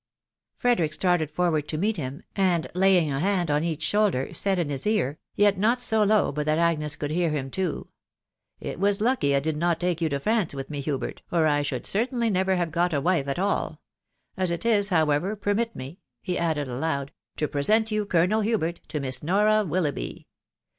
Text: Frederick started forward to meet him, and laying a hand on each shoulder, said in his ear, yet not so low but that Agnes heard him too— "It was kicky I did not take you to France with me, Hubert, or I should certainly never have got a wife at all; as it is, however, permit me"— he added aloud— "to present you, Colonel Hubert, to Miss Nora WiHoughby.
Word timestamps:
Frederick 0.57 0.93
started 0.93 1.29
forward 1.29 1.67
to 1.67 1.77
meet 1.77 1.95
him, 1.97 2.23
and 2.35 2.65
laying 2.73 3.13
a 3.13 3.19
hand 3.19 3.51
on 3.51 3.63
each 3.63 3.83
shoulder, 3.83 4.33
said 4.33 4.57
in 4.57 4.67
his 4.69 4.87
ear, 4.87 5.19
yet 5.35 5.59
not 5.59 5.79
so 5.79 6.01
low 6.01 6.31
but 6.31 6.47
that 6.47 6.57
Agnes 6.57 6.97
heard 6.99 7.11
him 7.11 7.51
too— 7.51 7.87
"It 8.59 8.79
was 8.79 8.97
kicky 8.97 9.35
I 9.35 9.39
did 9.39 9.55
not 9.55 9.79
take 9.79 10.01
you 10.01 10.09
to 10.09 10.19
France 10.19 10.55
with 10.55 10.71
me, 10.71 10.81
Hubert, 10.81 11.21
or 11.31 11.45
I 11.45 11.61
should 11.61 11.85
certainly 11.85 12.31
never 12.31 12.55
have 12.55 12.71
got 12.71 12.93
a 12.95 12.99
wife 12.99 13.27
at 13.27 13.37
all; 13.37 13.79
as 14.35 14.49
it 14.49 14.65
is, 14.65 14.89
however, 14.89 15.35
permit 15.35 15.75
me"— 15.75 15.99
he 16.23 16.35
added 16.35 16.67
aloud— 16.67 17.11
"to 17.37 17.47
present 17.47 17.91
you, 17.91 18.07
Colonel 18.07 18.41
Hubert, 18.41 18.81
to 18.87 18.99
Miss 18.99 19.21
Nora 19.21 19.63
WiHoughby. 19.63 20.25